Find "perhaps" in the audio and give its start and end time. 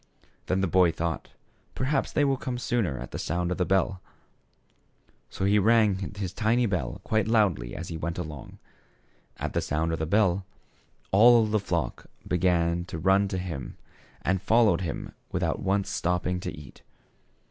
1.75-2.11